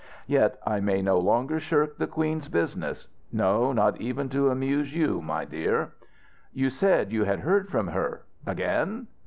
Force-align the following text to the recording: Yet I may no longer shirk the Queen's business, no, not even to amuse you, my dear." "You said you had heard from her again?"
Yet 0.25 0.57
I 0.65 0.79
may 0.79 1.03
no 1.03 1.19
longer 1.19 1.59
shirk 1.59 1.97
the 1.97 2.07
Queen's 2.07 2.47
business, 2.47 3.07
no, 3.31 3.71
not 3.71 4.01
even 4.01 4.29
to 4.29 4.49
amuse 4.49 4.95
you, 4.95 5.21
my 5.21 5.45
dear." 5.45 5.91
"You 6.51 6.71
said 6.71 7.11
you 7.11 7.25
had 7.25 7.41
heard 7.41 7.69
from 7.69 7.89
her 7.89 8.23
again?" 8.47 9.05